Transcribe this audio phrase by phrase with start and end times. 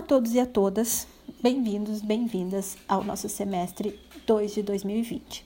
[0.00, 1.06] Olá a todos e a todas,
[1.42, 5.40] bem-vindos, bem-vindas ao nosso semestre 2 de 2020.
[5.40, 5.44] Uh,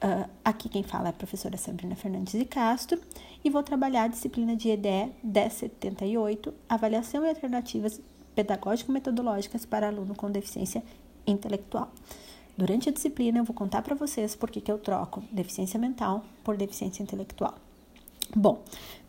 [0.00, 2.98] ah, aqui quem fala é a professora Sabrina Fernandes de Castro
[3.44, 8.00] e vou trabalhar a disciplina de EDE 1078, Avaliação e Alternativas
[8.34, 10.82] Pedagógico-Metodológicas para Aluno com Deficiência
[11.26, 11.92] Intelectual.
[12.56, 16.56] Durante a disciplina eu vou contar para vocês por que eu troco deficiência mental por
[16.56, 17.54] deficiência intelectual.
[18.34, 18.62] Bom,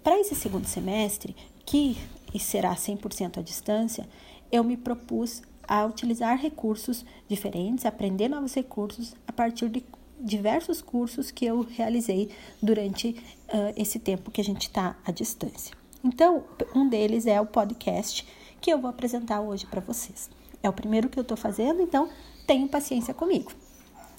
[0.04, 1.34] para esse segundo semestre,
[1.66, 1.98] que
[2.40, 4.08] será 100% à distância,
[4.56, 9.84] eu me propus a utilizar recursos diferentes, aprender novos recursos a partir de
[10.20, 12.30] diversos cursos que eu realizei
[12.62, 15.76] durante uh, esse tempo que a gente está à distância.
[16.04, 16.44] Então,
[16.74, 18.26] um deles é o podcast
[18.62, 20.30] que eu vou apresentar hoje para vocês.
[20.64, 22.10] É o primeiro que eu estou fazendo, então
[22.48, 23.52] tenham paciência comigo.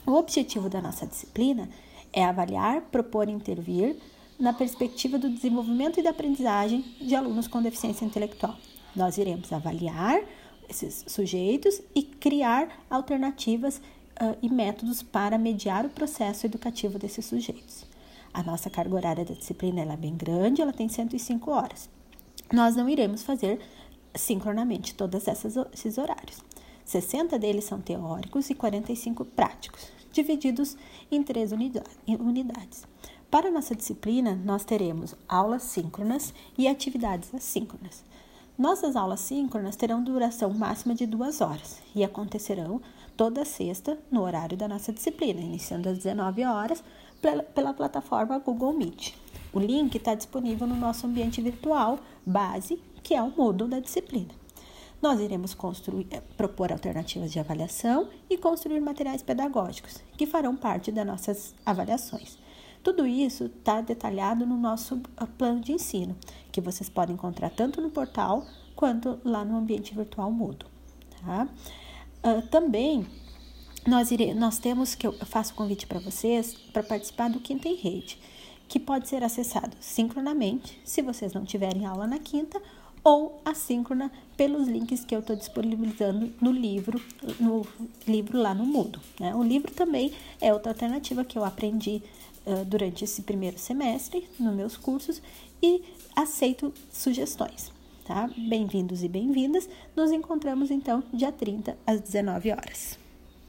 [0.05, 1.68] O objetivo da nossa disciplina
[2.12, 3.96] é avaliar, propor e intervir
[4.38, 8.57] na perspectiva do desenvolvimento e da aprendizagem de alunos com deficiência intelectual.
[8.96, 10.20] Nós iremos avaliar
[10.68, 13.76] esses sujeitos e criar alternativas
[14.21, 17.84] uh, e métodos para mediar o processo educativo desses sujeitos.
[18.32, 21.88] A nossa carga horária da disciplina é bem grande, ela tem 105 horas.
[22.52, 23.60] Nós não iremos fazer
[24.15, 26.43] sincronamente todos esses horários.
[26.84, 30.76] 60 deles são teóricos e 45 práticos, divididos
[31.10, 32.84] em três unidades.
[33.30, 38.04] Para nossa disciplina, nós teremos aulas síncronas e atividades assíncronas.
[38.59, 42.80] Nossas aulas síncronas terão duração máxima de duas horas e acontecerão
[43.15, 46.82] toda sexta no horário da nossa disciplina, iniciando às 19 horas
[47.21, 49.12] pela, pela plataforma Google Meet.
[49.52, 54.30] O link está disponível no nosso ambiente virtual base, que é o Moodle da disciplina.
[55.02, 60.90] Nós iremos construir, eh, propor alternativas de avaliação e construir materiais pedagógicos que farão parte
[60.90, 62.38] das nossas avaliações.
[62.87, 66.16] Tudo isso está detalhado no nosso ah, plano de ensino,
[66.53, 70.66] que vocês podem encontrar tanto no portal quanto lá no ambiente virtual Mudo.
[71.20, 71.48] Tá?
[72.22, 73.04] Uh, também
[73.84, 77.75] nós, ire, nós temos que eu faço convite para vocês para participar do Quinta em
[77.75, 78.21] Rede,
[78.69, 82.62] que pode ser acessado sincronamente, se vocês não tiverem aula na quinta,
[83.03, 87.03] ou assíncrona pelos links que eu estou disponibilizando no livro,
[87.41, 87.66] no
[88.06, 89.00] livro lá no Mudo.
[89.19, 89.34] Né?
[89.34, 92.00] O livro também é outra alternativa que eu aprendi
[92.67, 95.21] durante esse primeiro semestre nos meus cursos
[95.62, 95.83] e
[96.15, 97.73] aceito sugestões.
[98.05, 98.31] Tá?
[98.37, 99.69] Bem-vindos e bem-vindas.
[99.97, 103.06] Nos encontramos então dia 30 às 19 horas.